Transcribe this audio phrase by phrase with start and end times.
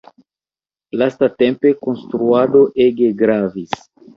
[1.01, 3.79] Lastatempe konstruado ege gravis.